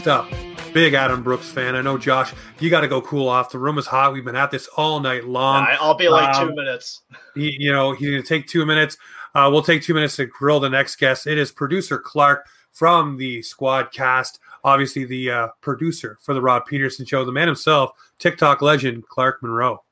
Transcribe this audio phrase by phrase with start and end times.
[0.00, 0.32] Next up,
[0.72, 1.76] big Adam Brooks fan.
[1.76, 3.50] I know, Josh, you got to go cool off.
[3.50, 4.14] The room is hot.
[4.14, 5.66] We've been at this all night long.
[5.78, 7.02] I'll be like um, two minutes.
[7.34, 8.96] He, you know, he's going to take two minutes.
[9.34, 11.26] Uh, we'll take two minutes to grill the next guest.
[11.26, 16.62] It is producer Clark from the Squad Cast, obviously the uh, producer for the Rod
[16.64, 19.84] Pedersen Show, the man himself, TikTok legend Clark Munroe.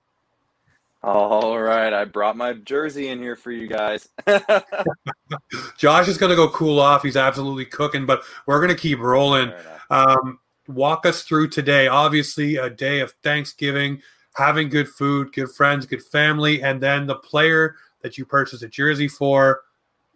[1.03, 4.09] All right, I brought my jersey in here for you guys.
[5.79, 7.05] Josh is going to go cool off.
[7.05, 9.53] He's absolutely cooking, but we're going to keep rolling.
[9.91, 11.87] Um, walk us through today.
[11.87, 14.03] Obviously, a day of Thanksgiving,
[14.35, 18.69] having good food, good friends, good family, and then the player that you purchased a
[18.69, 19.61] jersey for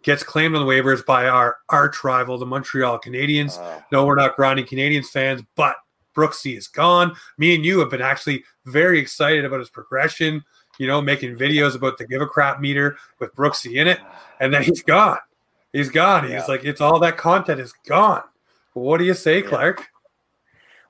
[0.03, 3.57] gets claimed on the waivers by our arch rival, the Montreal Canadiens.
[3.57, 5.77] Uh, no, we're not grinding Canadiens fans, but
[6.13, 7.15] Brooksy is gone.
[7.37, 10.43] Me and you have been actually very excited about his progression
[10.77, 13.99] you know, making videos about the give a crap meter with Brooksy in it,
[14.39, 15.19] and then he's gone.
[15.71, 16.23] He's gone.
[16.23, 16.45] He's yeah.
[16.47, 18.23] like, it's all that content is gone.
[18.73, 19.49] What do you say, yeah.
[19.49, 19.89] Clark?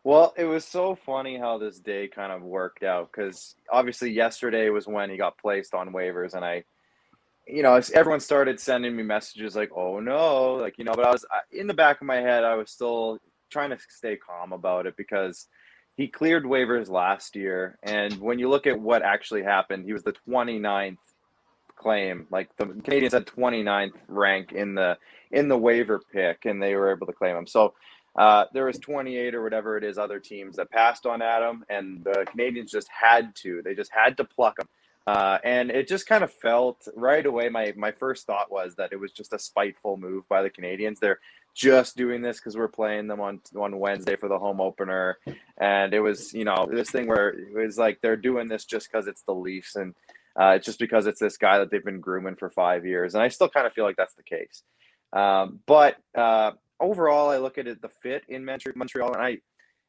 [0.04, 4.70] Well, it was so funny how this day kind of worked out because obviously yesterday
[4.70, 6.66] was when he got placed on waivers, and I,
[7.48, 11.12] you know, everyone started sending me messages like, "Oh no," like you know, but I
[11.12, 14.88] was in the back of my head, I was still trying to stay calm about
[14.88, 15.48] it because
[15.96, 17.78] he cleared waivers last year.
[17.84, 20.98] And when you look at what actually happened, he was the 29th
[21.76, 22.28] claim.
[22.32, 24.98] Like the Canadiens had 29th rank in the
[25.32, 27.48] in the waiver pick, and they were able to claim him.
[27.48, 27.74] So
[28.16, 32.04] uh, there was 28 or whatever it is other teams that passed on Adam, and
[32.04, 33.62] the Canadiens just had to.
[33.64, 34.68] They just had to pluck him.
[35.06, 37.50] Uh, and it just kind of felt right away.
[37.50, 41.00] My my first thought was that it was just a spiteful move by the Canadiens.
[41.00, 41.20] They're
[41.54, 45.18] just doing this because we're playing them on on Wednesday for the home opener,
[45.58, 48.92] and it was you know this thing where it was like they're doing this just
[48.92, 49.94] because it's the Leafs and
[50.40, 53.24] uh, it's just because it's this guy that they've been grooming for five years, and
[53.24, 54.64] I still kind of feel like that's the case.
[55.14, 59.38] Um, but uh, overall, I look at it the fit in Montreal, and I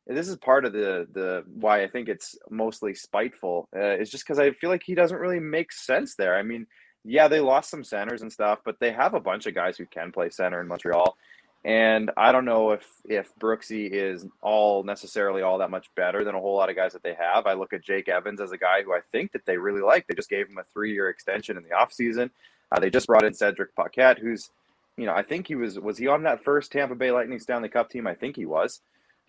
[0.07, 4.25] this is part of the the why I think it's mostly spiteful uh, is just
[4.25, 6.37] because I feel like he doesn't really make sense there.
[6.37, 6.67] I mean,
[7.05, 9.87] yeah, they lost some centers and stuff, but they have a bunch of guys who
[9.87, 11.17] can play center in Montreal.
[11.65, 16.35] And I don't know if if Brooksy is all necessarily all that much better than
[16.35, 17.47] a whole lot of guys that they have.
[17.47, 20.07] I look at Jake Evans as a guy who I think that they really like.
[20.07, 22.31] They just gave him a three year extension in the offseason.
[22.71, 24.51] Uh, they just brought in Cedric Paquette, who's,
[24.97, 27.71] you know, I think he was was he on that first Tampa Bay Lightning Stanley
[27.71, 28.07] Cup team?
[28.07, 28.81] I think he was.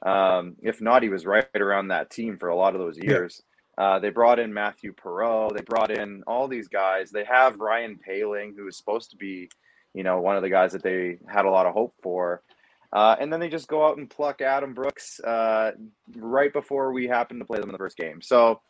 [0.05, 3.43] Um, if not, he was right around that team for a lot of those years.
[3.77, 3.85] Yeah.
[3.85, 5.55] Uh, they brought in Mathieu Perreault.
[5.55, 7.11] They brought in all these guys.
[7.11, 9.49] They have Ryan Poehling, who is supposed to be
[9.95, 12.41] you know, one of the guys that they had a lot of hope for.
[12.93, 15.71] Uh, and then they just go out and pluck Adam Brooks uh,
[16.15, 18.21] right before we happen to play them in the first game.
[18.21, 18.61] So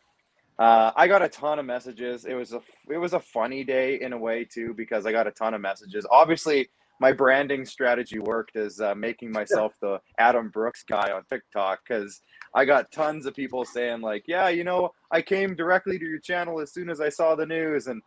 [0.57, 2.25] uh, I got a ton of messages.
[2.25, 5.27] It was a it was a funny day in a way too because I got
[5.27, 6.05] a ton of messages.
[6.09, 6.69] Obviously,
[6.99, 12.21] my branding strategy worked as uh, making myself the Adam Brooks guy on TikTok because
[12.53, 16.19] I got tons of people saying like, "Yeah, you know, I came directly to your
[16.19, 18.01] channel as soon as I saw the news," and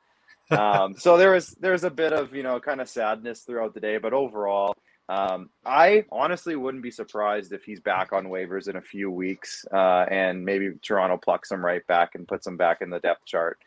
[0.50, 3.81] um, so there was there's a bit of you know kind of sadness throughout the
[3.81, 4.75] day, but overall,
[5.09, 9.64] um, I honestly wouldn't be surprised if he's back on waivers in a few weeks,
[9.72, 13.25] uh, and maybe Toronto plucks him right back and puts him back in the depth
[13.25, 13.59] chart.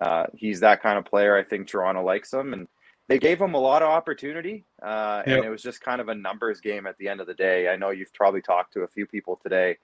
[0.00, 1.36] Uh, he's that kind of player.
[1.36, 2.66] I think Toronto likes him, and
[3.08, 5.44] they gave him a lot of opportunity, uh, and yep.
[5.44, 7.68] it was just kind of a numbers game at the end of the day.
[7.68, 9.76] I know you've probably talked to a few people today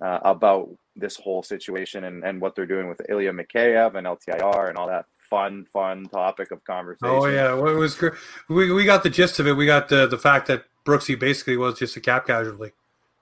[0.00, 4.68] uh, about this whole situation and, and what they're doing with Ilya Mikheyev and LTIR
[4.68, 7.14] and all that fun, fun topic of conversation.
[7.14, 8.12] Oh yeah, well, it was great.
[8.48, 9.54] We we got the gist of it.
[9.54, 12.72] We got the the fact that Brooksy basically was just a cap casualty,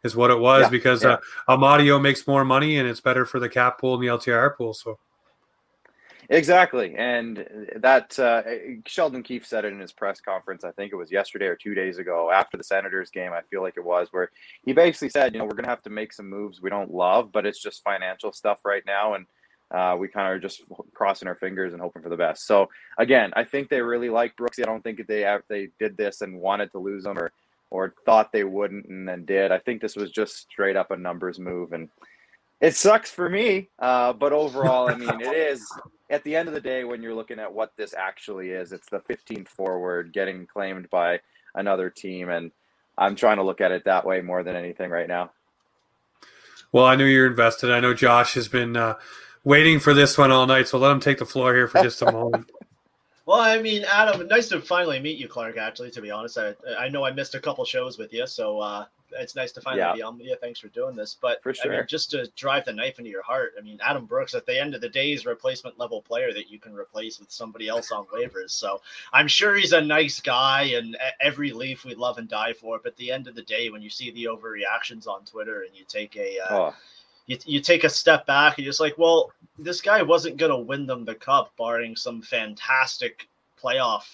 [0.03, 1.19] is what it was yeah, because yeah.
[1.47, 4.57] Uh, Amadio makes more money and it's better for the cap pool and the LTR
[4.57, 4.75] pool.
[4.75, 4.99] So.
[6.31, 7.47] Exactly, and
[7.77, 8.43] that uh,
[8.85, 10.63] Sheldon Keefe said it in his press conference.
[10.63, 13.33] I think it was yesterday or two days ago after the Senators game.
[13.33, 14.31] I feel like it was where
[14.63, 16.93] he basically said, you know, we're going to have to make some moves we don't
[16.93, 19.25] love, but it's just financial stuff right now, and
[19.71, 20.63] uh, we kind of are just
[20.95, 22.47] crossing our fingers and hoping for the best.
[22.47, 22.69] So
[22.99, 24.63] again, I think they really like Brooksy.
[24.63, 27.33] I don't think they they did this and wanted to lose him or
[27.71, 29.53] or thought they wouldn't and then did.
[29.53, 31.91] I think this was just straight up a numbers move, and
[32.61, 33.69] it sucks for me.
[33.79, 35.67] Uh, but overall, I mean, it is
[36.11, 38.89] at the end of the day, when you're looking at what this actually is, it's
[38.89, 41.21] the 15th forward getting claimed by
[41.55, 42.51] another team, and
[42.97, 45.33] I'm trying to look at it that way more than anything right now.
[46.73, 47.71] Well, I know you're invested.
[47.71, 48.95] I know Josh has been uh,
[49.45, 52.03] waiting for this one all night, so let him take the floor here for just
[52.03, 52.51] a moment.
[53.29, 55.59] Well, I mean, Adam, nice to finally meet you, Clark.
[55.59, 58.59] Actually, to be honest, I, I know I missed a couple shows with you, so
[58.59, 59.93] uh, it's nice to finally yeah.
[59.93, 60.37] be on with you.
[60.41, 61.19] Thanks for doing this.
[61.21, 63.79] But for sure, I mean, just to drive the knife into your heart, I mean,
[63.85, 66.75] Adam Brooks at the end of the day is replacement level player that you can
[66.75, 68.53] replace with somebody else on waivers.
[68.53, 68.81] So
[69.13, 72.81] I'm sure he's a nice guy, and every Leaf we love and die for.
[72.83, 75.77] But at the end of the day, when you see the overreactions on Twitter and
[75.77, 76.75] you take a uh, oh
[77.29, 80.51] you, you take a step back and you're just like, well, this guy wasn't going
[80.51, 83.29] to win them the cup, barring some fantastic
[83.63, 84.05] playoff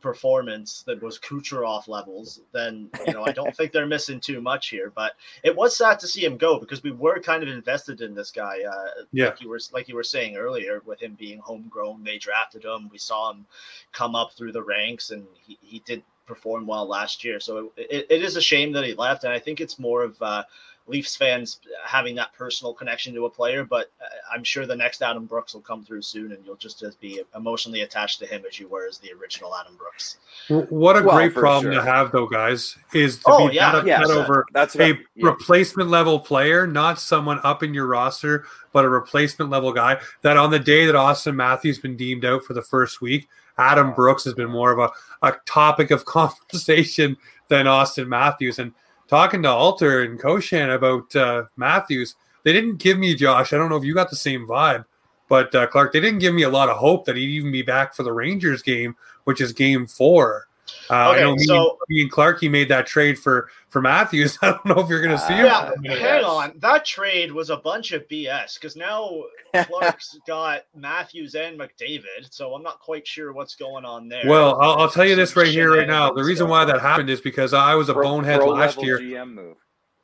[0.00, 4.68] performance that was Kucherov levels, then you know I don't think they're missing too much
[4.68, 4.92] here.
[4.94, 8.14] But it was sad to see him go because we were kind of invested in
[8.14, 8.60] this guy.
[8.62, 12.18] Uh, yeah, like you were like you were saying earlier, with him being homegrown, they
[12.18, 12.88] drafted him.
[12.92, 13.46] We saw him
[13.92, 17.40] come up through the ranks, and he, he did perform well last year.
[17.40, 20.04] So it, it, it is a shame that he left, and I think it's more
[20.04, 20.44] of uh,
[20.88, 25.02] Leafs fans having that personal connection to a player, but uh, I'm sure the next
[25.02, 28.44] Adam Brooks will come through soon, and you'll just as be emotionally attached to him
[28.48, 30.18] as you were as the original Adam Brooks.
[30.48, 31.82] What a well, great problem sure.
[31.82, 34.94] to have, though, guys, is to oh, be yeah, yeah, over that's a yeah.
[35.16, 39.98] replacement level player, not someone up in your roster, but a replacement level guy.
[40.22, 43.28] That on the day that Auston Matthews been deemed out for the first week,
[43.58, 44.90] Adam Brooks has been more of a,
[45.26, 47.16] a topic of conversation
[47.48, 48.72] than Auston Matthews, and
[49.08, 52.14] talking to Alter and Koshan about uh, Matthews,
[52.44, 53.52] they didn't give me Josh.
[53.52, 54.84] I don't know if you got the same vibe,
[55.28, 57.62] but uh, Clark, they didn't give me a lot of hope that he'd even be
[57.62, 60.45] back for the Rangers game, which is Game Four.
[60.90, 64.38] Uh, okay, I know me, so, me and Clarky made that trade for for Matthews.
[64.42, 65.84] I don't know if you're going to see uh, him.
[65.84, 66.52] Yeah, hang on.
[66.58, 69.22] That trade was a bunch of BS because now
[69.54, 74.24] Clark's got Matthews and McDavid, so I'm not quite sure what's going on there.
[74.26, 76.12] Well, I'll, I'll tell you this right here, right now.
[76.12, 78.98] The reason why that happened is because I was a pro, bonehead pro last year.
[78.98, 79.56] GM move.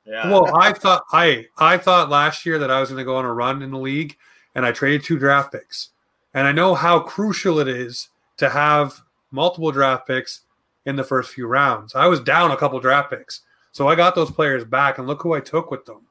[0.04, 0.30] Yeah.
[0.30, 3.24] Well, I thought I I thought last year that I was going to go on
[3.24, 4.16] a run in the league,
[4.54, 5.90] and I traded two draft picks,
[6.34, 8.08] and I know how crucial it is
[8.38, 10.40] to have multiple draft picks
[10.86, 11.94] in the first few rounds.
[11.94, 13.42] I was down a couple draft picks.
[13.72, 16.06] So I got those players back, and look who I took with them.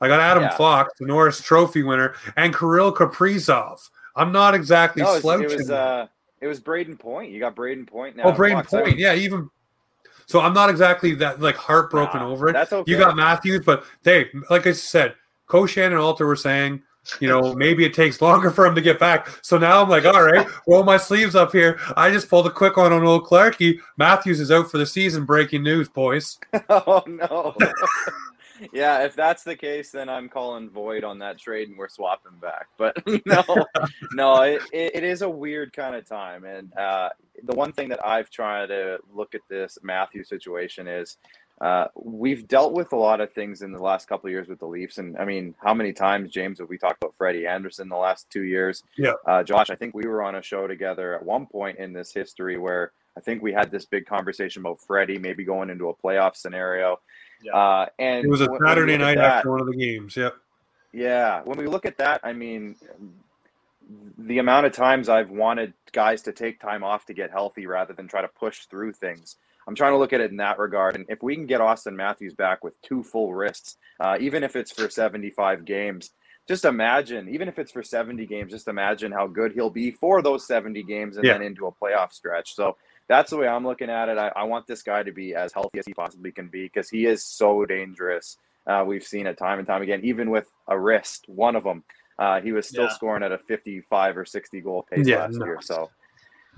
[0.00, 0.56] I got Adam yeah.
[0.56, 3.90] Fox, the Norris Trophy winner, and Kirill Kaprizov.
[4.16, 5.50] I'm not exactly no, slouching.
[5.50, 6.06] It was, uh,
[6.40, 7.30] it was Brayden Point.
[7.30, 8.24] You got Brayden Point now.
[8.24, 8.86] Oh, Brayden Point.
[8.86, 9.50] I yeah, even
[10.26, 12.52] so, I'm not exactly that like heartbroken nah, over it.
[12.54, 12.90] That's okay.
[12.90, 15.14] You got Matthews, but they, like I said,
[15.48, 16.82] Koshan and Alter were saying
[17.20, 19.28] you know, maybe it takes longer for him to get back.
[19.42, 21.78] So now I'm like, all right, roll my sleeves up here.
[21.96, 23.78] I just pulled a quick one on old Clarky.
[23.96, 25.24] Matthews is out for the season.
[25.24, 26.38] Breaking news, boys.
[26.68, 27.54] oh no.
[28.72, 32.38] yeah, if that's the case, then I'm calling void on that trade and we're swapping
[32.40, 32.68] back.
[32.78, 32.96] But
[33.26, 33.44] no,
[34.12, 36.44] no, it, it is a weird kind of time.
[36.44, 37.10] And uh,
[37.42, 41.16] the one thing that I've tried to look at this Matthew situation is
[41.60, 44.58] uh, we've dealt with a lot of things in the last couple of years with
[44.58, 47.88] the Leafs, and I mean, how many times, James, have we talked about Freddie Andersen
[47.88, 48.82] the last two years?
[48.96, 51.92] Yeah, uh, Josh, I think we were on a show together at one point in
[51.92, 55.88] this history where I think we had this big conversation about Freddie maybe going into
[55.88, 57.00] a playoff scenario.
[57.42, 57.52] Yeah.
[57.52, 60.16] Uh, and it was a Saturday night that, after one of the games.
[60.16, 60.34] Yep.
[60.92, 62.76] Yeah, when we look at that, I mean,
[64.18, 67.92] the amount of times I've wanted guys to take time off to get healthy rather
[67.92, 69.36] than try to push through things.
[69.66, 70.96] I'm trying to look at it in that regard.
[70.96, 74.56] And if we can get Auston Matthews back with two full wrists, uh, even if
[74.56, 76.10] it's for 75 games,
[76.46, 80.20] just imagine, even if it's for 70 games, just imagine how good he'll be for
[80.20, 81.32] those 70 games and yeah.
[81.34, 82.54] then into a playoff stretch.
[82.54, 82.76] So
[83.08, 84.18] that's the way I'm looking at it.
[84.18, 86.90] I, I, want this guy to be as healthy as he possibly can be because
[86.90, 88.36] he is so dangerous.
[88.66, 91.82] Uh, we've seen it time and time again, even with a wrist, one of them.
[92.18, 92.92] Uh, he was still yeah.
[92.92, 95.58] scoring at a 55 or 60 goal pace yeah, last year.
[95.60, 95.90] So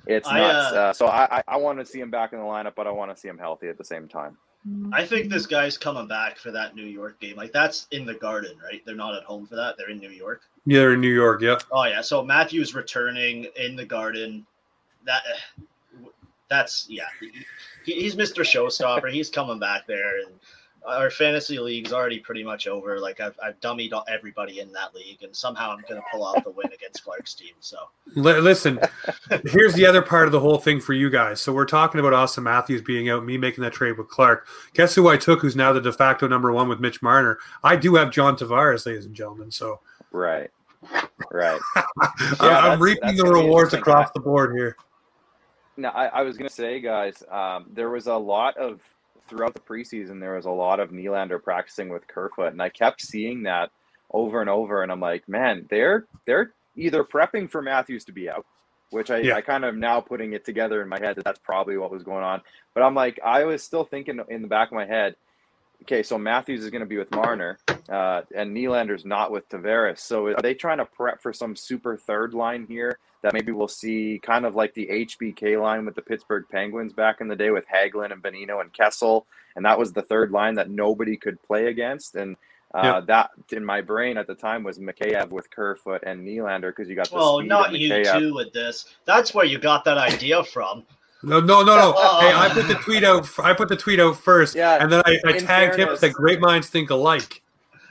[0.07, 0.73] it's I, nuts.
[0.73, 2.91] Uh, uh, so I, I want to see him back in the lineup, but I
[2.91, 4.37] want to see him healthy at the same time.
[4.93, 7.37] I think this guy's coming back for that New York game.
[7.37, 8.83] Like that's in the Garden, right?
[8.85, 9.77] They're not at home for that.
[9.79, 10.43] They're in New York.
[10.65, 11.41] Yeah, they're in New York.
[11.41, 11.59] Yeah.
[11.71, 12.01] Oh yeah.
[12.01, 14.45] So Matthews returning in the Garden.
[15.05, 15.23] That
[16.49, 17.05] that's yeah.
[17.85, 18.43] He, he's Mr.
[18.43, 19.13] Showstopper.
[19.13, 20.35] he's coming back there, and
[20.87, 22.99] our fantasy league's already pretty much over.
[23.01, 26.43] Like I've, I've dummied everybody in that league, and somehow I'm going to pull off
[26.45, 27.55] the win against Clark's team.
[27.61, 27.77] So
[28.17, 28.79] L- listen,
[29.47, 31.41] here's the other part of the whole thing for you guys.
[31.41, 34.47] So we're talking about Auston Matthews being out, me making that trade with Clark.
[34.75, 35.41] Guess who I took?
[35.41, 37.39] Who's now the de facto number one with Mitch Marner?
[37.65, 39.51] I do have John Tavares, ladies and gentlemen.
[39.51, 39.81] So
[40.13, 40.51] right,
[41.33, 41.61] right.
[42.41, 44.77] yeah, I'm reaping the rewards across the board here.
[45.79, 48.81] Now, I, I was going to say, guys, um, there was a lot of
[49.27, 53.01] throughout the preseason, there was a lot of Nylander practicing with Kerfoot, and I kept
[53.01, 53.71] seeing that
[54.11, 54.83] over and over.
[54.83, 58.47] And I'm like, man, they're they're either prepping for Matthews to be out,
[58.91, 59.35] which I, yeah.
[59.35, 62.03] I kind of now putting it together in my head that that's probably what was
[62.03, 62.43] going on.
[62.75, 65.17] But I'm like, I was still thinking in the back of my head,
[65.83, 69.99] okay, so Matthews is going to be with Marner, uh, and Nylander's not with Tavares.
[69.99, 73.69] So are they trying to prep for some super third line here that maybe we'll
[73.69, 77.51] see kind of like the HBK line with the Pittsburgh Penguins back in the day
[77.51, 81.43] with Hagelin and Bonino and Kessel, and that was the third line that nobody could
[81.43, 82.15] play against.
[82.15, 82.37] And
[82.75, 83.07] uh, yep.
[83.07, 86.97] That in my brain at the time was Mikheyev with Kerfoot and Nylander because you
[86.97, 88.97] got the well, not you too with this.
[89.05, 90.85] That's where you got that idea from.
[91.27, 91.93] No, no, no, no.
[92.21, 93.29] hey, I put the tweet out.
[93.39, 96.01] I put the tweet out first, yeah, and then I, I tagged fairness, him with
[96.01, 97.43] the "Great minds think alike"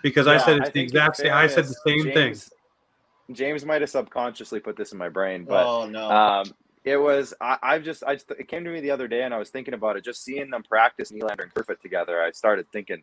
[0.01, 1.33] because yeah, I said it's I the exact same.
[1.33, 3.35] I said the same James, thing.
[3.35, 6.09] James might have subconsciously put this in my brain, but oh no.
[6.09, 6.45] Um,
[6.83, 9.33] it was I, have just I just, it came to me the other day and
[9.33, 10.03] I was thinking about it.
[10.03, 13.01] Just seeing them practice Nylander and Kerfoot together, I started thinking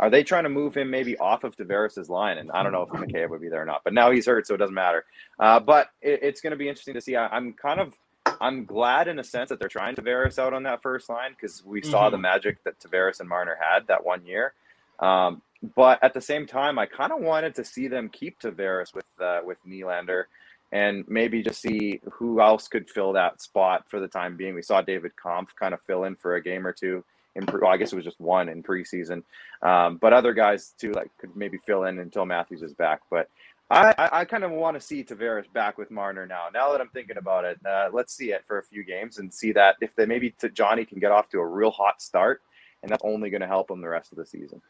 [0.00, 2.38] are they trying to move him maybe off of Tavares' line?
[2.38, 4.46] And I don't know if McKay would be there or not, but now he's hurt,
[4.46, 5.04] so it doesn't matter.
[5.38, 7.16] Uh, but it, it's going to be interesting to see.
[7.16, 7.94] I, am kind of,
[8.40, 11.64] I'm glad in a sense that they're trying Tavares out on that first line because
[11.64, 11.90] we mm-hmm.
[11.90, 14.52] saw the magic that Tavares and Marner had that one year.
[15.00, 15.42] Um,
[15.74, 19.06] but at the same time, I kind of wanted to see them keep Tavares with
[19.20, 20.24] uh, with Nylander
[20.70, 24.54] and maybe just see who else could fill that spot for the time being.
[24.54, 27.04] We saw David Kampf kind of fill in for a game or two
[27.34, 29.22] in pre- well, I guess it was just one in preseason.
[29.62, 33.00] Um, but other guys too, like could maybe fill in until Matthews is back.
[33.10, 33.30] But
[33.70, 36.46] I, I, kind of want to see Tavares back with Marner now.
[36.52, 39.32] Now that I'm thinking about it, uh, let's see it for a few games and
[39.32, 42.40] see that if they maybe to Johnny can get off to a real hot start,
[42.82, 44.62] and that's only going to help him the rest of the season.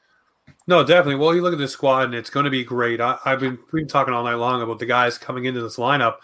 [0.67, 1.15] No, definitely.
[1.15, 3.01] Well, you look at this squad, and it's going to be great.
[3.01, 5.77] I, have been we've been talking all night long about the guys coming into this
[5.77, 6.17] lineup.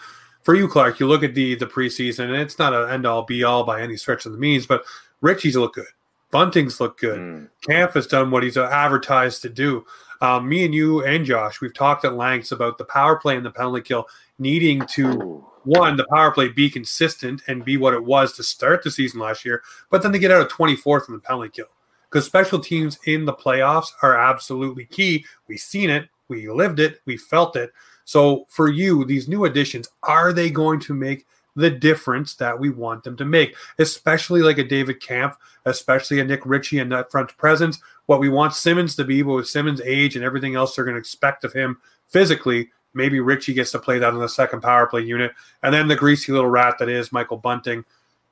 [0.42, 3.22] For you, Clark, you look at the the preseason, and it's not an end all
[3.22, 4.84] be all by any stretch of the means, but
[5.20, 5.86] Ritchie's look good.
[6.30, 7.20] Bunting's look good.
[7.20, 7.48] Mm.
[7.68, 9.86] Kampf has done what he's advertised to do.
[10.24, 13.44] Um, me and you and Josh, we've talked at lengths about the power play and
[13.44, 18.02] the penalty kill needing to one, the power play be consistent and be what it
[18.02, 21.14] was to start the season last year, but then to get out of 24th in
[21.14, 21.66] the penalty kill.
[22.08, 25.26] Because special teams in the playoffs are absolutely key.
[25.46, 27.74] We've seen it, we lived it, we felt it.
[28.06, 31.26] So for you, these new additions, are they going to make
[31.56, 36.24] the difference that we want them to make, especially like a David Kampf, especially a
[36.24, 37.80] Nick Ritchie and that front presence.
[38.06, 40.94] What we want Simmonds to be, but with Simmonds' age and everything else they're going
[40.94, 44.86] to expect of him physically, maybe Ritchie gets to play that in the second power
[44.86, 45.32] play unit.
[45.62, 47.84] And then the greasy little rat that is Michael Bunting,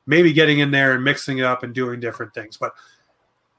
[0.06, 2.56] maybe getting in there and mixing it up and doing different things.
[2.56, 2.74] But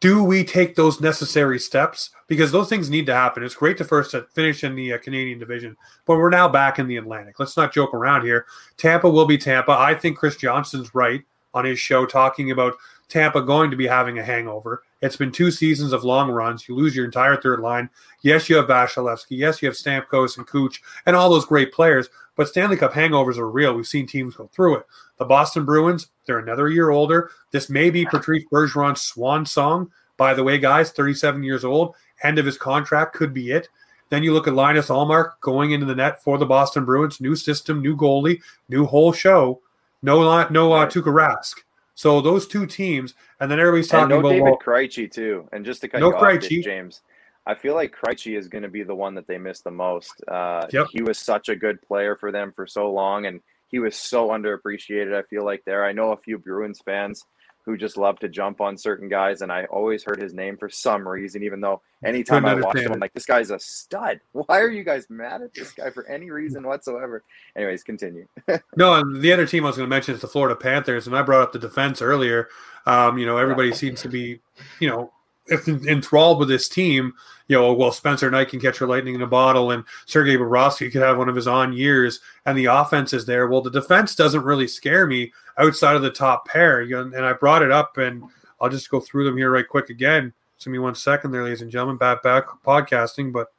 [0.04, 2.10] do we take those necessary steps?
[2.28, 3.42] Because those things need to happen.
[3.42, 6.88] It's great to first finish in the uh, Canadian division, but we're now back in
[6.88, 7.40] the Atlantic.
[7.40, 8.46] Let's not joke around here.
[8.76, 9.72] Tampa will be Tampa.
[9.72, 12.76] I think Chris Johnston's right on his show talking about
[13.08, 14.84] Tampa going to be having a hangover.
[15.04, 16.70] It's been two seasons of long runs.
[16.70, 17.90] You lose your entire third line.
[18.22, 19.32] Yes, you have Vasilevskiy.
[19.38, 22.10] Yes, you have Stamkos and Cooch and all those great players.
[22.38, 23.74] But Stanley Cup hangovers are real.
[23.74, 24.86] We've seen teams go through it.
[25.18, 27.32] The Boston Bruins, they're another year older.
[27.52, 29.92] This may be Patrice Bergeron's swan song.
[30.16, 33.68] By the way, guys, 37 years old, end of his contract could be it.
[34.10, 37.20] Then you look at Linus Ullmark going into the net for the Boston Bruins.
[37.20, 39.60] New system, new goalie, new whole show.
[40.02, 41.56] No, no uh, Tuukka Rask.
[41.96, 45.48] So those two teams, and then everybody's talking no about David well, Krejci too.
[45.52, 46.60] And just to cut no you Krejci.
[46.60, 47.02] off, James,
[47.46, 50.14] I feel like Krejci is going to be the one that they miss the most.
[50.28, 50.88] Uh, yep.
[50.92, 54.30] He was such a good player for them for so long, and he was so
[54.30, 55.14] underappreciated.
[55.14, 55.86] I feel like there.
[55.86, 57.26] I know a few Bruins fans
[57.66, 60.70] who just love to jump on certain guys, and I always heard his name for
[60.70, 64.20] some reason, even though anytime I watched him, I'm like, this guy's a stud.
[64.34, 67.24] Why are you guys mad at this guy for any reason whatsoever?
[67.56, 68.28] Anyways, continue.
[68.76, 71.16] no, and the other team I was going to mention is the Florida Panthers, and
[71.16, 72.50] I brought up the defense earlier.
[72.86, 74.42] Um, you know, everybody seems to be,
[74.80, 75.12] you know,
[75.50, 77.14] enthralled with this team,
[77.48, 80.92] you know, well, Spencer Knight can catch your lightning in a bottle, and Sergei Bobrovsky
[80.92, 83.48] could have one of his on years, and the offense is there.
[83.48, 86.82] Well, the defense doesn't really scare me outside of the top pair.
[86.82, 88.24] And I brought it up, and
[88.62, 90.34] I'll just go through them here right quick again.
[90.64, 91.98] Give me one second there, ladies and gentlemen.
[91.98, 93.50] Back back podcasting, but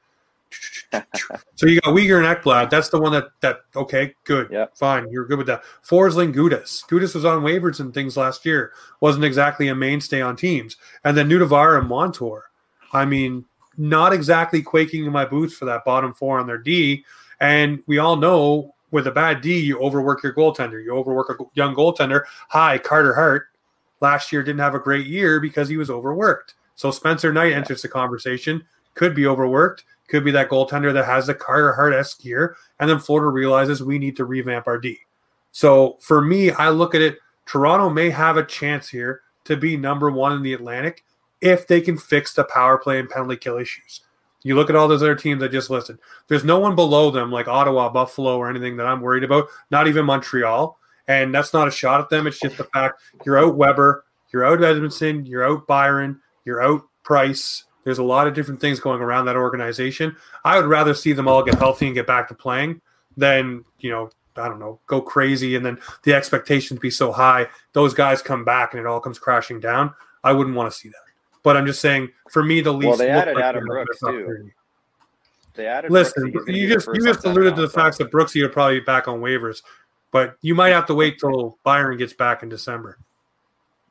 [1.54, 2.70] so you got Weegar and Ekblad.
[2.70, 5.11] That's the one that that okay, good, yeah, fine.
[5.11, 5.62] You're good with that.
[5.87, 6.84] Forsling Gudas.
[6.87, 8.73] Gudas was on waivers and things last year.
[9.00, 10.76] Wasn't exactly a mainstay on teams.
[11.04, 12.50] And then Nutivaara and Montour.
[12.92, 13.44] I mean,
[13.76, 17.04] not exactly quaking in my boots for that bottom four on their D.
[17.40, 20.82] And we all know with a bad D, you overwork your goaltender.
[20.82, 22.23] You overwork a young goaltender.
[22.50, 23.49] Hi, Carter Hart.
[24.00, 26.54] Last year didn't have a great year because he was overworked.
[26.76, 27.56] So Spencer Knight yeah.
[27.56, 28.64] enters the conversation.
[28.94, 32.88] Could be overworked could be that goaltender that has the Carter Hart esque gear, and
[32.88, 34.99] then Florida realizes we need to revamp our D.
[35.52, 37.18] So for me, I look at it.
[37.46, 41.04] Toronto may have a chance here to be number one in the Atlantic
[41.40, 44.00] if they can fix the power play and penalty kill issues.
[44.42, 45.99] You look at all those other teams I just listed.
[46.28, 49.49] There's no one below them like Ottawa, Buffalo, or anything that I'm worried about.
[49.70, 50.78] Not even Montreal.
[51.08, 52.26] And that's not a shot at them.
[52.26, 56.82] It's just the fact you're out Weber, you're out Edmundson, you're out Byron, you're out
[57.02, 57.64] Price.
[57.85, 60.17] There's a lot of different things going around that organization.
[60.45, 62.81] I would rather see them all get healthy and get back to playing
[63.17, 67.47] than, you know, I don't know, go crazy and then the expectations be so high.
[67.73, 69.95] Those guys come back and it all comes crashing down.
[70.25, 70.97] I wouldn't want to see that.
[71.45, 72.88] But I'm just saying, for me, the least.
[72.88, 74.50] Well, they added like Adam Brooks too.
[75.55, 75.91] They added.
[75.91, 79.07] Listen, you just you just alluded to the fact that Brooksy will probably be back
[79.07, 79.62] on waivers,
[80.11, 82.99] but you might have to wait till Byron gets back in December.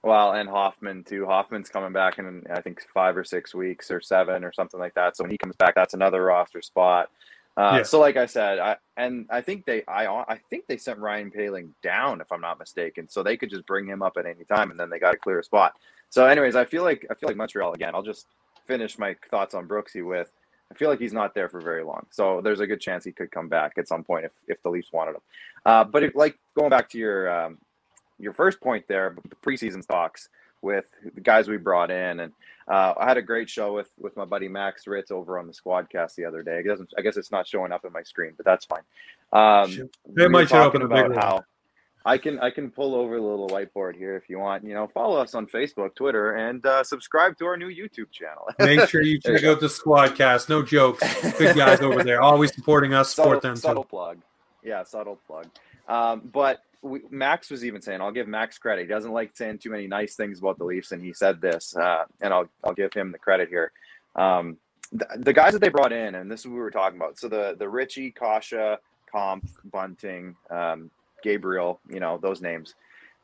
[0.04, 1.26] Well, and Hoffman too.
[1.26, 4.94] Hoffman's coming back in I think five or six weeks or seven or something like
[4.96, 5.16] that.
[5.16, 7.10] So when he comes back, that's another roster spot.
[7.56, 7.84] Uh, yeah.
[7.84, 11.32] So, like I said, I and I think they I I think they sent Ryan
[11.32, 14.44] Poehling down if I'm not mistaken, so they could just bring him up at any
[14.44, 15.74] time, and then they got a clear spot.
[16.10, 17.96] So, anyways, I feel like I feel like Montreal again.
[17.96, 18.28] I'll just
[18.66, 20.32] finish my thoughts on Brooksy with
[20.74, 22.08] I feel like he's not there for very long.
[22.10, 24.70] So there's a good chance he could come back at some point if, if the
[24.70, 25.22] Leafs wanted him.
[25.66, 27.60] Uh, but if, like going back to your um,
[28.24, 30.30] your first point there, the preseason stocks
[30.62, 32.34] with the guys we brought in, and
[32.68, 35.54] uh, I had a great show with with my buddy Max Ritz over on the
[35.54, 36.60] Squadcast the other day.
[36.60, 38.84] It doesn't, I guess it's not showing up in my screen, but that's fine.
[39.32, 41.44] Um, it might show up in a big how
[42.06, 44.66] I can I can pull over the little whiteboard here if you want.
[44.66, 48.50] You know, follow us on Facebook, Twitter, and uh, subscribe to our new YouTube channel.
[48.60, 50.50] Make sure you check out the Squadcast.
[50.50, 51.02] No jokes,
[51.38, 53.14] good guys over there, always supporting us.
[53.14, 53.56] Support subtle, them.
[53.56, 53.90] Subtle too.
[53.90, 54.18] plug,
[54.64, 55.48] yeah, subtle plug.
[55.88, 58.84] Um, but we, Max was even saying, I'll give Max credit.
[58.84, 61.76] He doesn't like saying too many nice things about the Leafs, and he said this,
[61.76, 63.72] uh, and I'll I'll give him the credit here.
[64.16, 64.58] Um,
[64.92, 67.18] the, the, guys that they brought in, and this is what we were talking about.
[67.18, 68.78] So the the Ritchie, Kase,
[69.12, 70.92] Kampf, Bunting, um,
[71.24, 72.76] Gabriel, you know those names.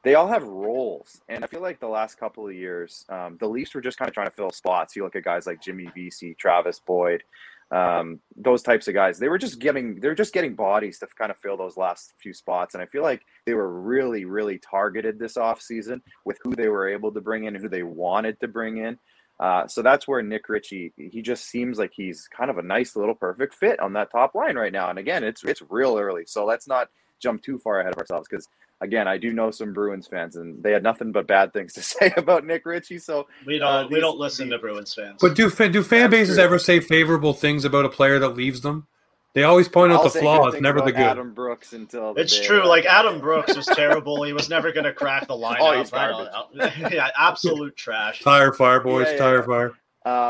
[0.02, 3.50] They all have roles, and I feel like the last couple of years, um, the
[3.50, 4.96] Leafs were just kind of trying to fill spots.
[4.96, 7.24] You look at guys like Jimmy Vesey, Travis Boyd,
[7.72, 9.20] um, those types of guys.
[9.20, 12.34] They were just getting they're just getting bodies to kind of fill those last few
[12.34, 12.74] spots.
[12.74, 16.88] And I feel like they were really, really targeted this offseason with who they were
[16.88, 18.98] able to bring in and who they wanted to bring in.
[19.40, 22.98] Uh, so that's where Nick Ritchie, he just seems like he's kind of a nice
[22.98, 24.90] little perfect fit on that top line right now.
[24.90, 28.28] And again, it's it's real early, so let's not jump too far ahead of ourselves
[28.30, 28.48] because
[28.82, 31.82] again, I do know some Bruins fans, and they had nothing but bad things to
[31.84, 33.00] say about Nick Ritchie.
[33.00, 35.18] So we don't uh, we don't listen to Bruins fans.
[35.22, 36.44] But do do fan bases true.
[36.44, 38.88] ever say favorable things about a player that leaves them?
[39.36, 41.02] They always point out I'll the flaws, never the good.
[41.02, 42.68] Adam Brooks until it's true.
[42.68, 44.24] Like Adam Brooks was terrible.
[44.24, 45.58] He was never going to crack the line.
[45.62, 46.30] oh, he's garbage.
[46.92, 48.22] yeah, absolute trash.
[48.22, 49.06] Tire fire, boys.
[49.06, 49.74] Yeah, yeah, tire fire.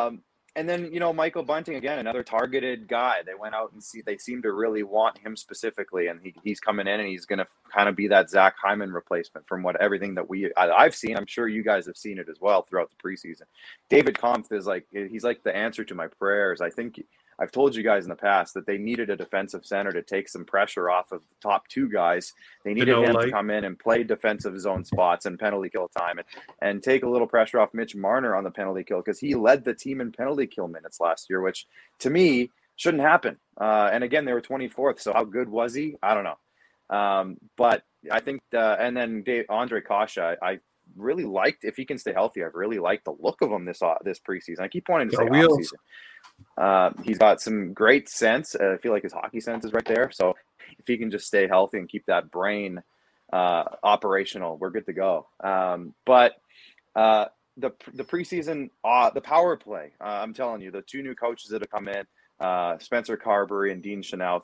[0.05, 0.21] Um,
[0.59, 3.19] and then you know Michael Bunting again, another targeted guy.
[3.25, 6.59] They went out and see they seem to really want him specifically, and he, he's
[6.59, 9.79] coming in and he's going to kind of be that Zach Hyman replacement from what
[9.81, 11.15] everything that we I, have seen.
[11.15, 13.43] I'm sure you guys have seen it as well throughout the preseason.
[13.89, 16.59] David Kampf is like he's like the answer to my prayers.
[16.59, 17.01] I think
[17.39, 20.27] I've told you guys in the past that they needed a defensive center to take
[20.27, 22.33] some pressure off of the top two guys.
[22.65, 26.17] They needed him to come in and play defensive zone spots and penalty kill time
[26.17, 26.27] and,
[26.61, 29.63] and take a little pressure off Mitch Marner on the penalty kill because he led
[29.63, 31.65] the team in penalty kill minutes last year, which
[31.99, 33.37] to me shouldn't happen.
[33.59, 34.99] Uh, and again, they were 24th.
[34.99, 35.95] So how good was he?
[36.03, 36.95] I don't know.
[36.95, 40.59] Um, but I think, uh, and then Dave, Ondrej Kase, I, I
[40.95, 42.43] really liked if he can stay healthy.
[42.43, 44.61] I've really liked the look of him this uh, this preseason.
[44.61, 45.73] I keep wanting to say offseason.
[46.57, 48.55] Uh, he's got some great sense.
[48.55, 50.11] Uh, I feel like his hockey sense is right there.
[50.11, 50.35] So
[50.77, 52.81] if he can just stay healthy and keep that brain
[53.31, 55.27] uh, operational, we're good to go.
[55.43, 56.33] Um, but
[56.95, 57.25] uh,
[57.57, 59.91] the the preseason, uh, the power play.
[60.01, 62.05] Uh, I'm telling you, the two new coaches that have come in,
[62.79, 64.43] Spencer Carbery and Dean Phaneuf,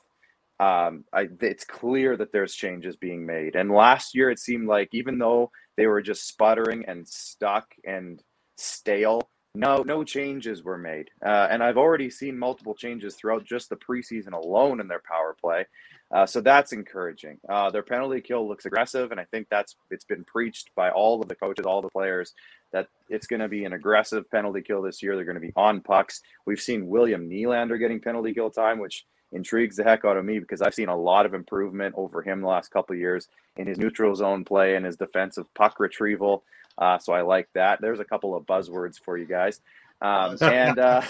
[0.60, 3.56] um, I, it's clear that there's changes being made.
[3.56, 8.22] And last year, it seemed like even though they were just sputtering and stuck and
[8.58, 11.10] stale, no, no changes were made.
[11.26, 15.36] Uh, and I've already seen multiple changes throughout just the preseason alone in their power
[15.40, 15.66] play.
[16.12, 17.40] Uh, so that's encouraging.
[17.50, 21.22] Uh, their penalty kill looks aggressive, and I think that's it's been preached by all
[21.22, 22.34] of the coaches, all the players,
[22.72, 25.16] that it's going to be an aggressive penalty kill this year.
[25.16, 26.22] They're going to be on pucks.
[26.46, 30.40] We've seen William Nylander getting penalty kill time, which intrigues the heck out of me
[30.40, 33.78] because I've seen a lot of improvement over him the last couple years in his
[33.78, 36.44] neutral zone play and his defensive puck retrieval.
[36.78, 37.82] Uh, so I like that.
[37.82, 39.62] There's a couple of buzzwords for you guys.
[40.02, 41.02] Um, and uh,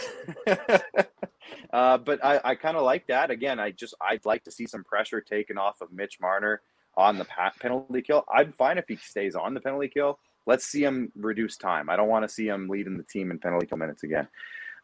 [1.73, 3.31] uh, but I, I kind of like that.
[3.31, 6.61] Again, I just I'd like to see some pressure taken off of Mitch Marner
[6.95, 7.25] on the
[7.59, 8.23] penalty kill.
[8.33, 10.19] I'm fine if he stays on the penalty kill.
[10.45, 11.89] Let's see him reduce time.
[11.89, 14.27] I don't want to see him leading the team in penalty kill minutes again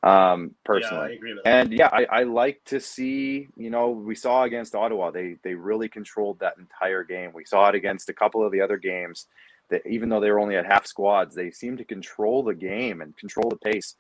[0.03, 1.19] um, personally.
[1.23, 5.37] Yeah, and yeah, I, I like to see, you know, we saw against Ottawa, they
[5.43, 7.31] they really controlled that entire game.
[7.33, 9.27] We saw it against a couple of the other games
[9.71, 13.01] that even though they were only at half squads, they seemed to control the game
[13.01, 13.95] and control the pace.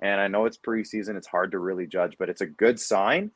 [0.00, 3.32] And I know it's preseason; it's hard to really judge, but it's a good sign.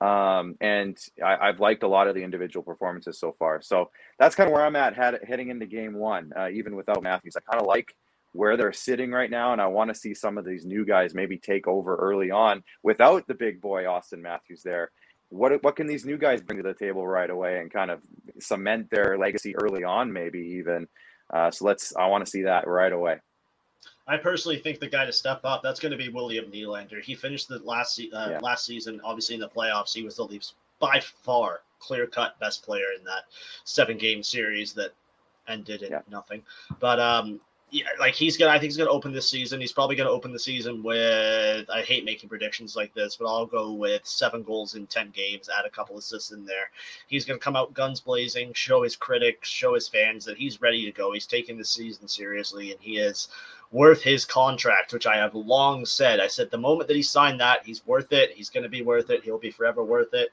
[0.00, 3.60] Um, and I, have liked a lot of the individual performances so far.
[3.62, 7.02] So that's kind of where I'm at head, heading into game one, uh, even without
[7.02, 7.34] Matthews.
[7.36, 7.94] I kind of like
[8.32, 11.14] where they're sitting right now, and I want to see some of these new guys
[11.14, 14.90] maybe take over early on without the big boy Auston Matthews there.
[15.30, 18.00] What what can these new guys bring to the table right away and kind of
[18.38, 20.86] cement their legacy early on, maybe even?
[21.30, 21.94] Uh, so let's.
[21.96, 23.18] I want to see that right away.
[24.06, 27.02] I personally think the guy to step up that's going to be William Nylander.
[27.02, 28.38] He finished the last uh, yeah.
[28.40, 29.92] last season, obviously in the playoffs.
[29.92, 33.24] He was the Leafs by far clear cut best player in that
[33.64, 34.92] seven game series that
[35.46, 36.00] ended in yeah.
[36.10, 36.42] nothing.
[36.80, 38.50] But um, yeah, like he's gonna.
[38.50, 39.60] I think he's gonna open this season.
[39.60, 41.68] He's probably gonna open the season with.
[41.68, 45.50] I hate making predictions like this, but I'll go with seven goals in ten games.
[45.50, 46.70] Add a couple assists in there.
[47.08, 50.86] He's gonna come out guns blazing, show his critics, show his fans that he's ready
[50.86, 51.12] to go.
[51.12, 53.28] He's taking the season seriously, and he is
[53.70, 56.20] worth his contract, which I have long said.
[56.20, 58.30] I said the moment that he signed that, he's worth it.
[58.32, 59.24] He's gonna be worth it.
[59.24, 60.30] He'll be forever worth it.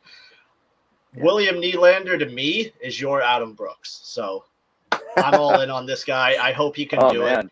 [1.13, 1.23] Yeah.
[1.23, 3.99] William Nylander to me is your Adam Brooks.
[4.03, 4.45] So
[5.17, 6.35] I'm all in on this guy.
[6.41, 7.45] I hope he can oh, do man.
[7.45, 7.51] it.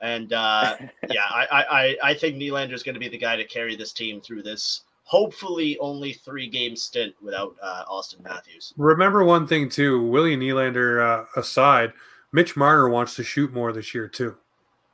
[0.00, 0.76] And uh,
[1.10, 3.92] yeah, I, I, I think Nylander is going to be the guy to carry this
[3.92, 8.72] team through this hopefully only three game stint without uh, Auston Matthews.
[8.76, 11.92] Remember one thing too, William Nylander uh, aside,
[12.32, 14.36] Mitch Marner wants to shoot more this year too,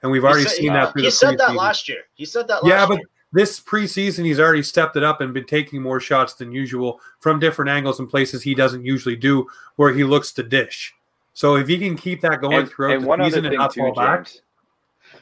[0.03, 0.93] and we've already said, seen that.
[0.97, 2.03] he said that last year.
[2.15, 2.61] He said that.
[2.65, 3.07] yeah, but year.
[3.33, 7.39] this preseason he's already stepped it up and been taking more shots than usual from
[7.39, 10.95] different angles and places he doesn't usually do, where he looks to dish.
[11.39, 13.95] So if he can keep that going and, throughout and the season and not fall
[13.95, 14.29] back.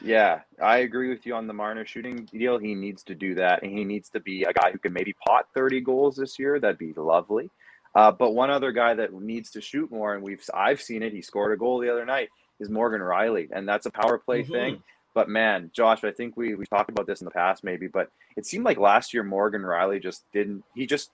[0.01, 2.57] Yeah, I agree with you on the Marner shooting deal.
[2.57, 5.13] He needs to do that, and he needs to be a guy who can maybe
[5.27, 6.59] pot 30 goals this year.
[6.59, 7.51] That'd be lovely.
[7.93, 11.13] Uh, but one other guy that needs to shoot more, and we've I've seen it.
[11.13, 12.29] He scored a goal the other night.
[12.59, 14.51] Is Morgan Rielly, and that's a power play mm-hmm.
[14.51, 14.83] thing.
[15.13, 18.09] But man, Josh, I think we we talked about this in the past, maybe, but
[18.35, 20.63] it seemed like last year Morgan Rielly just didn't.
[20.73, 21.11] He just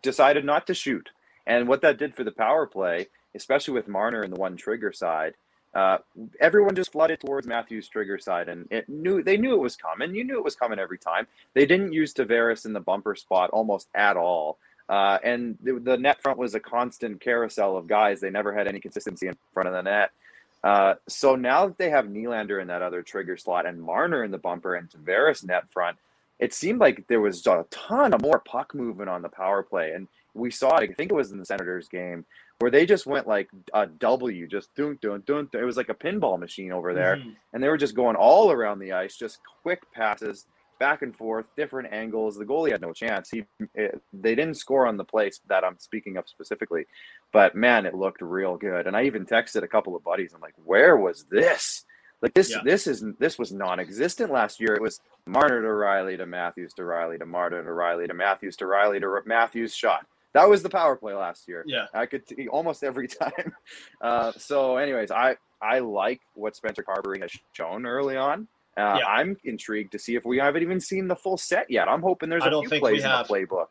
[0.00, 1.08] decided not to shoot,
[1.44, 4.92] and what that did for the power play especially with Marner in the one trigger
[4.92, 5.34] side,
[5.74, 5.98] uh,
[6.40, 10.14] everyone just flooded towards Matthews' trigger side, and it knew they knew it was coming.
[10.14, 11.26] You knew it was coming every time.
[11.54, 15.96] They didn't use Tavares in the bumper spot almost at all, uh, and the, the,
[15.96, 18.20] net front was a constant carousel of guys.
[18.20, 20.10] They never had any consistency in front of the net.
[20.64, 24.32] Uh, so now that they have Nylander in that other trigger slot and Marner in
[24.32, 25.98] the bumper and Tavares net front,
[26.38, 29.92] it seemed like there was a ton of more puck movement on the power play,
[29.92, 30.90] and we saw it.
[30.90, 32.24] I think it was in the Senators game
[32.58, 35.48] where they just went like a W, just doing, doing, doing.
[35.52, 37.30] It was like a pinball machine over there, mm-hmm.
[37.52, 40.46] and they were just going all around the ice, just quick passes
[40.78, 42.36] back and forth, different angles.
[42.36, 43.30] The goalie had no chance.
[43.30, 43.44] He
[43.74, 46.86] it, they didn't score on the place that I'm speaking of specifically,
[47.32, 48.86] but man, it looked real good.
[48.86, 50.32] And I even texted a couple of buddies.
[50.34, 51.84] I'm like, where was this?
[52.20, 52.58] Like this, yeah.
[52.64, 54.74] this is this was non-existent last year.
[54.74, 58.56] It was Marner to Rielly to Matthews to Rielly to Marner to Rielly to Matthews
[58.56, 60.04] to Rielly to Matthews shot.
[60.34, 61.64] That was the power play last year.
[61.66, 63.52] Yeah, I could t- almost every time.
[64.00, 68.48] Uh, so, anyways, I I like what Spencer Carbery has shown early on.
[68.76, 69.06] Uh, yeah.
[69.06, 71.88] I'm intrigued to see if we haven't even seen the full set yet.
[71.88, 73.66] I'm hoping there's a few plays in the playbook.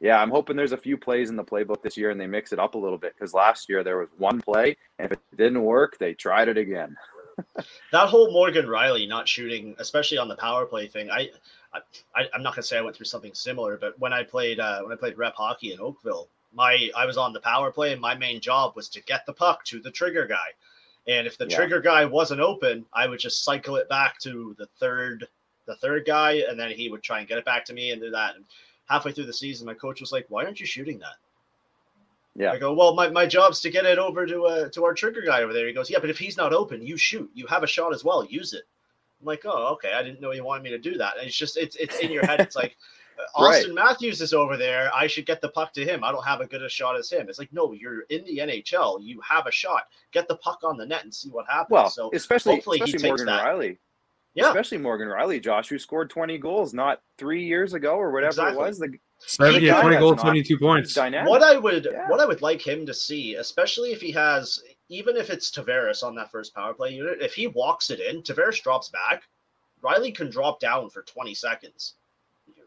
[0.00, 2.54] Yeah, I'm hoping there's a few plays in the playbook this year and they mix
[2.54, 5.36] it up a little bit because last year there was one play and if it
[5.36, 6.96] didn't work, they tried it again.
[7.92, 11.30] That whole Morgan Rielly not shooting, especially on the power play thing, I
[12.14, 14.82] I, am not gonna say I went through something similar, but when I played uh,
[14.82, 18.00] when I played rep hockey in Oakville, my I was on the power play, and
[18.00, 20.54] my main job was to get the puck to the trigger guy.
[21.06, 21.56] And if the yeah.
[21.56, 25.28] trigger guy wasn't open, I would just cycle it back to the third
[25.66, 28.00] the third guy, and then he would try and get it back to me and
[28.00, 28.36] do that.
[28.36, 28.44] And
[28.88, 31.16] halfway through the season, my coach was like, "Why aren't you shooting that?"
[32.36, 32.52] Yeah.
[32.52, 35.22] I go, well, my, my job's to get it over to uh, to our trigger
[35.22, 35.66] guy over there.
[35.66, 37.30] He goes, yeah, but if he's not open, you shoot.
[37.34, 38.24] You have a shot as well.
[38.24, 38.62] Use it.
[39.20, 39.92] I'm like, oh, okay.
[39.92, 41.18] I didn't know you wanted me to do that.
[41.18, 42.40] And it's just it's it's in your head.
[42.40, 42.76] It's like
[43.36, 43.74] Auston right.
[43.74, 44.90] Matthews is over there.
[44.94, 46.04] I should get the puck to him.
[46.04, 47.28] I don't have a good a shot as him.
[47.28, 49.02] It's like, no, you're in the NHL.
[49.02, 49.84] You have a shot.
[50.12, 51.70] Get the puck on the net and see what happens.
[51.70, 53.26] Well, so especially hopefully especially he Morgan.
[53.26, 53.78] Rielly.
[54.34, 54.48] Yeah.
[54.48, 58.54] Especially Morgan Rielly, Josh, who scored 20 goals not three years ago or whatever exactly.
[58.54, 58.78] it was.
[58.78, 60.94] The, Seven, yeah, 20 goals, 22 points.
[60.94, 61.28] Dynamic.
[61.28, 62.08] What I would yeah.
[62.08, 66.02] what I would like him to see, especially if he has even if it's Tavares
[66.02, 69.22] on that first power play unit, if he walks it in, Tavares drops back,
[69.82, 71.94] Rielly can drop down for 20 seconds.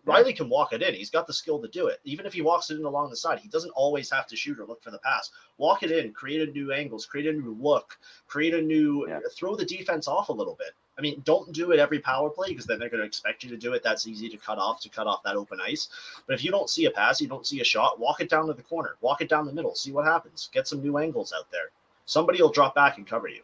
[0.06, 0.94] Rielly can walk it in.
[0.94, 2.00] He's got the skill to do it.
[2.04, 4.60] Even if he walks it in along the side, he doesn't always have to shoot
[4.60, 5.32] or look for the pass.
[5.58, 9.20] Walk it in, create a new angles, create a new look, create a new yeah.
[9.36, 10.74] throw the defense off a little bit.
[10.98, 13.50] I mean, don't do it every power play because then they're going to expect you
[13.50, 13.82] to do it.
[13.84, 15.90] That's easy to cut off to cut off that open ice.
[16.28, 18.46] But if you don't see a pass, you don't see a shot, walk it down
[18.48, 20.50] to the corner, walk it down the middle, see what happens.
[20.54, 21.72] Get some new angles out there.
[22.06, 23.42] Somebody will drop back and cover you.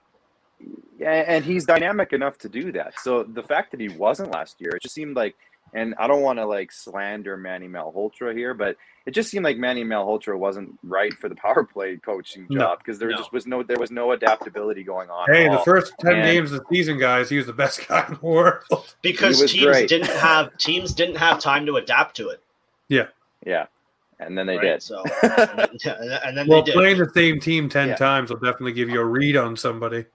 [0.99, 2.99] Yeah, and he's dynamic enough to do that.
[2.99, 5.35] So the fact that he wasn't last year, it just seemed like,
[5.73, 9.58] and I don't want to like slander Manny Malhotra here, but it just seemed like
[9.58, 13.17] Manny Malhotra wasn't right for the power play coaching job because there no.
[13.17, 15.27] just was no there was no adaptability going on.
[15.32, 18.05] Hey, the first ten and, games of the season, guys, he was the best guy
[18.08, 18.63] in the world
[19.01, 19.89] because teams great.
[19.89, 22.43] didn't have teams didn't have time to adapt to it.
[22.88, 23.08] Yeah,
[23.45, 23.67] yeah,
[24.19, 24.84] and then they right, did.
[24.84, 27.95] So, and then well, playing the same team ten yeah.
[27.95, 30.05] times will definitely give you a read on somebody.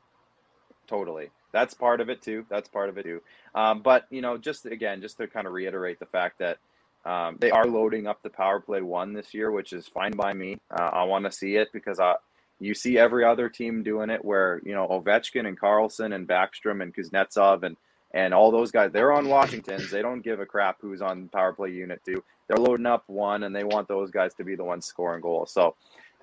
[0.86, 1.30] Totally.
[1.54, 2.44] That's part of it too.
[2.50, 3.22] That's part of it too.
[3.54, 6.58] Um, but you know, just again, just to kind of reiterate the fact that
[7.06, 10.32] um, they are loading up the power play one this year, which is fine by
[10.32, 10.58] me.
[10.68, 12.16] Uh, I want to see it because I,
[12.58, 16.82] you see every other team doing it where you know Ovechkin and Carlson and Backstrom
[16.82, 17.76] and Kuznetsov and
[18.12, 19.92] and all those guys they're on Washington's.
[19.92, 22.24] They don't give a crap who's on power play unit two.
[22.48, 25.52] They're loading up one and they want those guys to be the ones scoring goals.
[25.52, 25.76] So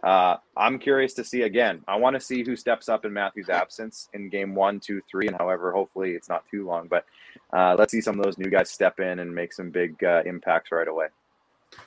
[0.04, 1.84] uh, I'm curious to see again.
[1.88, 5.28] I want to see who steps up in Matthew's absence in game one, two, three,
[5.28, 6.88] and however, hopefully it's not too long.
[6.88, 7.06] But
[7.54, 10.24] uh, let's see some of those new guys step in and make some big uh,
[10.26, 11.08] impacts right away.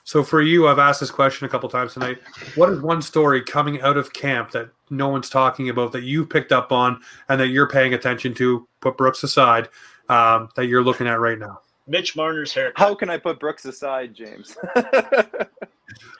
[0.04, 2.18] So for you, I've asked this question a couple times tonight.
[2.54, 6.30] What is one story coming out of camp that no one's talking about that you've
[6.30, 8.66] picked up on and that you're paying attention to?
[8.80, 9.68] Put Brooks aside,
[10.08, 11.60] um, that you're looking at right now.
[11.86, 12.78] Mitch Marner's haircut.
[12.78, 14.56] How can I put Brooks aside, James?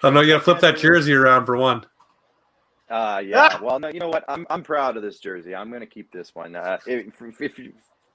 [0.03, 1.85] Oh no, you got to flip that jersey around for one.
[2.91, 3.61] Uh, yeah.
[3.61, 4.25] Well, no, you know what?
[4.29, 5.55] I'm I'm proud of this jersey.
[5.55, 6.55] I'm going to keep this one.
[6.55, 7.07] Uh, if,
[7.41, 7.59] if,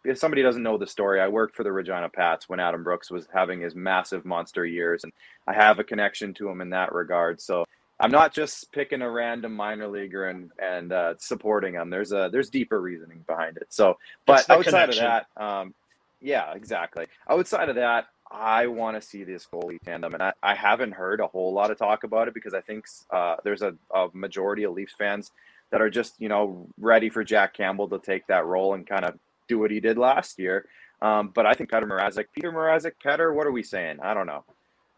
[0.06, 3.10] if somebody doesn't know the story, I worked for the Regina Pats when Adam Brooks
[3.10, 5.12] was having his massive monster years, and
[5.48, 7.42] I have a connection to him in that regard.
[7.42, 7.66] So
[8.00, 11.90] I'm not just picking a random minor leaguer and and uh, supporting him.
[11.90, 13.68] There's a there's deeper reasoning behind it.
[13.70, 15.06] So, but outside connection.
[15.06, 15.74] of that, um,
[16.22, 17.08] yeah, exactly.
[17.30, 21.20] Outside of that, I want to see this goalie tandem, and I, I haven't heard
[21.20, 24.64] a whole lot of talk about it because I think uh, there's a, a, majority
[24.64, 25.32] of Leafs fans
[25.72, 29.06] that are just you know ready for Jack Campbell to take that role and kind
[29.06, 30.66] of do what he did last year.
[31.02, 34.00] Um, but I think Petr Mrazek, Peter Mrazek, Petter, what are we saying?
[34.02, 34.44] I don't know.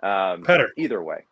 [0.03, 0.69] Um, Petter.
[0.75, 1.25] Either way,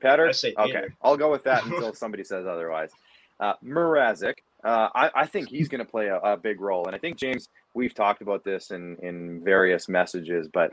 [0.00, 0.32] Petter.
[0.58, 2.90] Okay, I'll go with that until somebody says otherwise.
[3.38, 6.96] Uh, Mrazek, uh, I, I, think he's going to play a, a, big role, and
[6.96, 10.72] I think James, we've talked about this in in various messages, but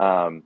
[0.00, 0.44] um,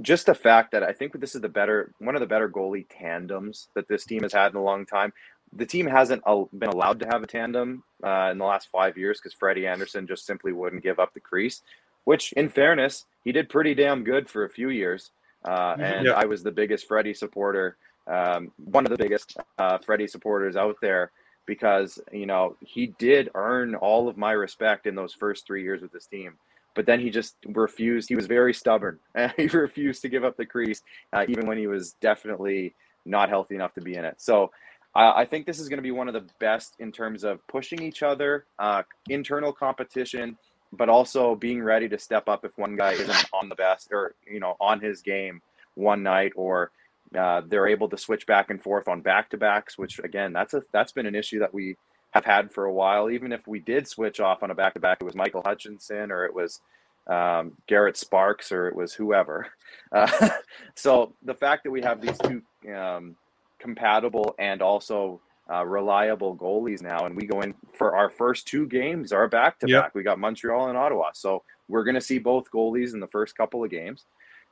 [0.00, 2.86] just the fact that I think this is the better one of the better goalie
[2.88, 5.12] tandems that this team has had in a long time.
[5.52, 6.22] The team hasn't
[6.58, 10.06] been allowed to have a tandem uh, in the last five years because Freddie Andersen
[10.06, 11.62] just simply wouldn't give up the crease.
[12.04, 15.10] Which, in fairness, he did pretty damn good for a few years.
[15.44, 15.82] Uh, mm-hmm.
[15.82, 16.12] and yeah.
[16.12, 20.76] I was the biggest Freddie supporter, um, one of the biggest uh, Freddie supporters out
[20.80, 21.12] there
[21.48, 25.82] because you know he did earn all of my respect in those first three years
[25.82, 26.34] with this team
[26.78, 28.08] but then he just refused.
[28.08, 29.00] He was very stubborn.
[29.36, 30.80] he refused to give up the crease,
[31.12, 32.72] uh, even when he was definitely
[33.04, 34.14] not healthy enough to be in it.
[34.18, 34.52] So
[34.94, 37.82] I think this is going to be one of the best in terms of pushing
[37.82, 40.36] each other, uh, internal competition,
[40.72, 44.14] but also being ready to step up if one guy isn't on the best or
[44.24, 45.40] you know on his game
[45.74, 46.70] one night or
[47.16, 50.54] uh, they're able to switch back and forth on back to backs, which again, that's
[50.54, 51.76] a that's been an issue that we
[52.10, 53.10] have had for a while.
[53.10, 56.10] Even if we did switch off on a back to back, it was Michael Hutchinson
[56.10, 56.60] or it was
[57.06, 59.48] um, Garrett Sparks or it was whoever.
[59.90, 60.28] Uh,
[60.74, 62.42] so the fact that we have these two
[62.74, 63.16] um,
[63.58, 65.18] compatible and also
[65.50, 69.58] uh, reliable goalies now, and we go in for our first two games, our back
[69.58, 69.94] to back.
[69.94, 73.36] We got Montreal and Ottawa, so we're going to see both goalies in the first
[73.36, 74.04] couple of games,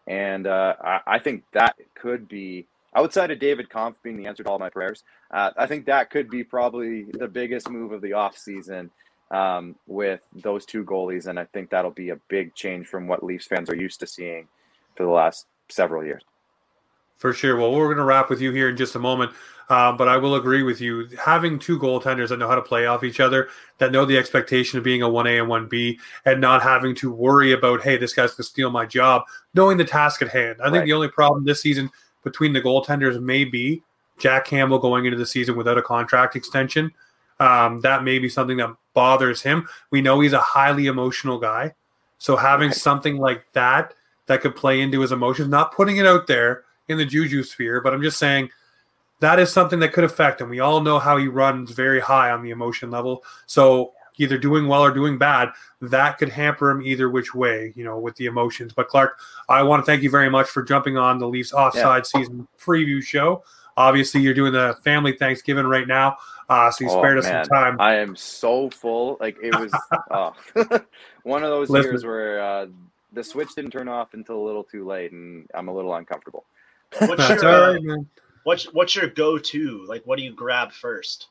[0.07, 2.67] and uh, I, I think that could be
[2.97, 6.11] outside of David Kampf being the answer to all my prayers, uh, I think that
[6.11, 8.91] could be probably the biggest move of the offseason
[9.31, 11.27] um, with those two goalies.
[11.27, 14.07] And I think that'll be a big change from what Leafs fans are used to
[14.07, 14.49] seeing
[14.97, 16.23] for the last several years.
[17.17, 17.57] For sure.
[17.57, 19.33] Well, we're going to wrap with you here in just a moment.
[19.69, 21.09] Uh, but I will agree with you.
[21.25, 23.49] Having two goaltenders that know how to play off each other,
[23.79, 27.53] that know the expectation of being a 1A and 1B, and not having to worry
[27.53, 29.23] about, hey, this guy's going to steal my job,
[29.55, 30.59] knowing the task at hand.
[30.63, 31.91] I think the only problem this season
[32.23, 33.83] between the goaltenders may be
[34.19, 36.93] Jack Campbell going into the season without a contract extension.
[37.41, 39.69] Um, that may be something that bothers him.
[39.91, 41.75] We know he's a highly emotional guy.
[42.19, 42.77] So having right.
[42.77, 43.95] something like that
[44.27, 47.81] that could play into his emotions, not putting it out there in the juju sphere,
[47.81, 48.51] but I'm just saying
[49.21, 50.49] that is something that could affect him.
[50.49, 53.25] We all know how he runs very high on the emotion level.
[53.47, 57.85] So either doing well or doing bad, that could hamper him either which way, you
[57.85, 58.73] know, with the emotions.
[58.73, 59.19] But Clark,
[59.49, 62.21] I want to thank you very much for jumping on the Leafs offside yeah.
[62.21, 63.43] season preview show.
[63.77, 66.17] Obviously, you're doing the family Thanksgiving right now,
[66.49, 67.45] uh, so you oh, spared us man.
[67.45, 67.77] some time.
[67.79, 69.19] I am so full.
[69.21, 69.71] Like it was
[70.11, 70.31] uh,
[71.25, 71.93] one of those Listen.
[71.93, 72.67] years where uh,
[73.13, 76.47] the switch didn't turn off until a little too late, and I'm a little uncomfortable.
[77.01, 77.79] What's your, uh,
[78.45, 79.85] what's what's your go-to?
[79.89, 81.29] Like, what do you grab first?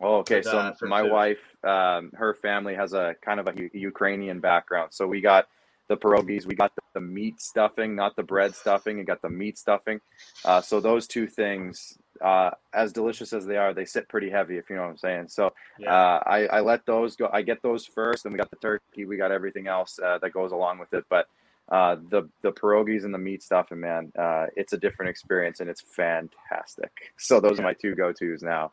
[0.00, 0.42] Oh, okay.
[0.42, 1.10] So my food.
[1.10, 4.92] wife, um, her family has a kind of a U- Ukrainian background.
[4.92, 5.48] So we got
[5.88, 8.98] the pierogies, we got the, the, meat stuffing, not the bread stuffing.
[8.98, 10.00] We got the meat stuffing.
[10.44, 14.58] Uh, so those two things, uh, as delicious as they are, they sit pretty heavy,
[14.58, 15.28] if you know what I'm saying.
[15.28, 15.94] So yeah.
[15.94, 17.30] uh, I, I let those go.
[17.32, 19.04] I get those first, and we got the turkey.
[19.04, 21.04] We got everything else uh, that goes along with it.
[21.08, 21.28] But
[21.70, 25.60] uh, the the pierogies and the meat stuff, and man, uh, it's a different experience,
[25.60, 27.12] and it's fantastic.
[27.16, 27.64] So those yeah.
[27.64, 28.72] are my two go tos now.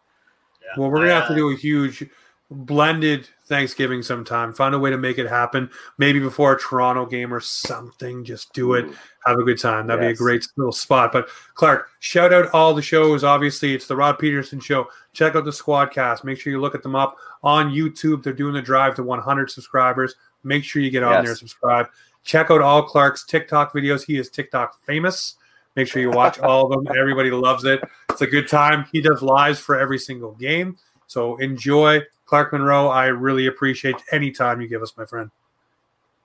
[0.62, 0.80] Yeah.
[0.82, 2.06] Well, we're gonna have to do a huge
[2.54, 4.54] blended Thanksgiving sometime.
[4.54, 5.70] Find a way to make it happen.
[5.98, 8.24] Maybe before a Toronto game or something.
[8.24, 8.86] Just do it.
[9.26, 9.88] Have a good time.
[9.88, 10.12] That'd yes.
[10.12, 11.12] be a great little spot.
[11.12, 13.24] But Clark, shout out all the shows.
[13.24, 14.88] Obviously, it's the Rod Pedersen show.
[15.14, 16.24] Check out the SquadCast.
[16.24, 18.24] Make sure you look at them up on YouTube.
[18.24, 20.16] They're doing the drive to 100 subscribers.
[20.44, 21.26] Make sure you get on yes.
[21.26, 21.88] there, subscribe.
[22.24, 24.06] Check out all Clark's TikTok videos.
[24.06, 25.36] He is TikTok famous.
[25.76, 26.96] Make sure you watch all of them.
[26.98, 27.82] Everybody loves it.
[28.10, 28.86] It's a good time.
[28.92, 30.78] He does lives for every single game.
[31.08, 32.02] So enjoy.
[32.26, 35.30] Clark Munroe, I really appreciate any time you give us, my friend.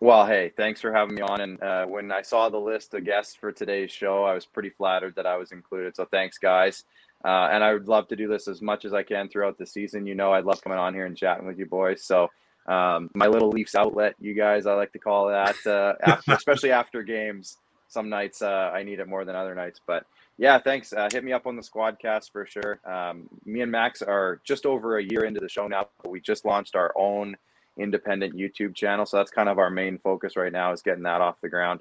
[0.01, 1.41] Well, hey, thanks for having me on.
[1.41, 4.71] And uh, when I saw the list of guests for today's show, I was pretty
[4.71, 5.97] flattered that I was included.
[5.97, 6.85] So thanks, guys.
[7.25, 9.67] Uh, and I would love to do this as much as I can throughout the
[9.67, 10.07] season.
[10.07, 12.05] You know, I'd love coming on here and chatting with you boys.
[12.05, 12.29] So
[12.69, 16.71] um, my little Leafs outlet, you guys, I like to call that, uh, after, especially
[16.71, 17.57] after games.
[17.89, 20.05] Some nights uh, I need it more than other nights, but
[20.37, 20.93] yeah, thanks.
[20.93, 22.79] Uh, hit me up on the SquadCast for sure.
[22.85, 26.21] Um, me and Max are just over a year into the show now, but we
[26.21, 27.37] just launched our own
[27.79, 29.07] independent YouTube channel.
[29.07, 31.81] So that's kind of our main focus right now is getting that off the ground.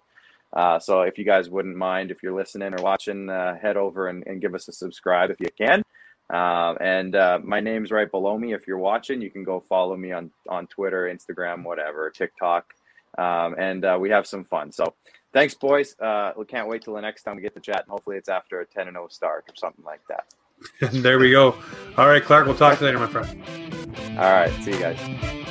[0.54, 4.08] Uh, so if you guys wouldn't mind, if you're listening or watching, uh, head over
[4.08, 5.84] and, and, give us a subscribe if you can.
[6.32, 8.54] Uh, and uh, my name's right below me.
[8.54, 12.74] If you're watching, you can go follow me on on Twitter, Instagram, whatever, TikTok,
[13.18, 14.72] um, and uh, we have some fun.
[14.72, 14.94] So
[15.34, 15.96] thanks, boys.
[16.00, 18.30] Uh, we can't wait till the next time we get to chat, and hopefully it's
[18.30, 20.26] after a 10 and 0 start or something like that.
[20.92, 21.56] there we go.
[21.98, 23.42] All right, Clark, we'll talk to you later, my friend.
[24.18, 25.47] All right, see you guys.